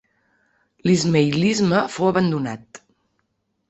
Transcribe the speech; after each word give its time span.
L'ismaïlisme 0.87 1.85
fou 1.99 2.11
abandonat. 2.15 2.85